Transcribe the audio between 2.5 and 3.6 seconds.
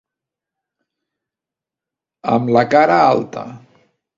la cara alta.